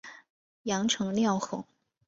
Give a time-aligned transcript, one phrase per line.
[0.63, 1.67] 阳城缪侯。